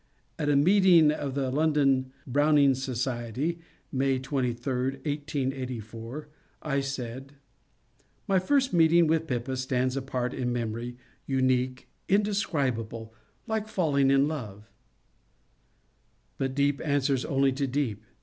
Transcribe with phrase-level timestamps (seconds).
[0.39, 3.59] At a meeting of the London Browning Society
[3.91, 6.27] (May 23, 1884)
[6.63, 7.33] I said:
[8.27, 13.11] My first meeting with Pippa stands apart in memory, unique, inde scribable,—
[13.55, 14.71] like falling in love."
[16.39, 18.01] But deep answers only to deep.